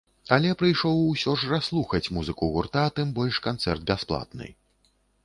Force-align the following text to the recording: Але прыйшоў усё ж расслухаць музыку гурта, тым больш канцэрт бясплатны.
Але 0.35 0.53
прыйшоў 0.61 1.01
усё 1.09 1.35
ж 1.41 1.49
расслухаць 1.51 2.11
музыку 2.15 2.49
гурта, 2.55 2.87
тым 3.01 3.13
больш 3.19 3.39
канцэрт 3.49 3.85
бясплатны. 3.93 4.47